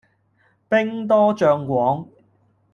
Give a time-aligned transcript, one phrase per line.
[0.67, 2.07] 兵多將廣